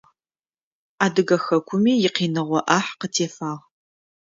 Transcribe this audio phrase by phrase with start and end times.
[1.05, 3.59] Адыгэ хэкуми икъиныгъо ӏахь къытефагъ.